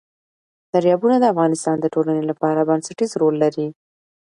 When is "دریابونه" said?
0.73-1.15